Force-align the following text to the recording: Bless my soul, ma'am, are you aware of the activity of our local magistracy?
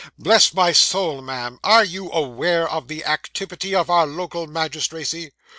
Bless 0.17 0.51
my 0.51 0.71
soul, 0.71 1.21
ma'am, 1.21 1.59
are 1.63 1.83
you 1.85 2.11
aware 2.11 2.67
of 2.67 2.87
the 2.87 3.05
activity 3.05 3.75
of 3.75 3.87
our 3.87 4.07
local 4.07 4.47
magistracy? 4.47 5.31